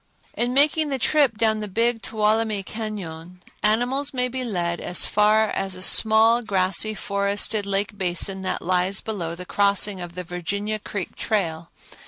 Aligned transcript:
In 0.33 0.55
making 0.55 0.89
the 0.89 0.97
trip 0.97 1.37
down 1.37 1.59
the 1.59 1.67
Big 1.67 2.01
Tuolumne 2.01 2.63
Cañon, 2.63 3.35
animals 3.61 4.15
may 4.15 4.27
be 4.29 4.43
led 4.43 4.81
as 4.81 5.05
far 5.05 5.49
as 5.51 5.75
a 5.75 5.83
small, 5.83 6.41
grassy, 6.41 6.95
forested 6.95 7.67
lake 7.67 7.95
basin 7.95 8.41
that 8.41 8.63
lies 8.63 8.99
below 8.99 9.35
the 9.35 9.45
crossing 9.45 10.01
of 10.01 10.15
the 10.15 10.23
Virginia 10.23 10.79
Creek 10.79 11.15
trail. 11.15 11.69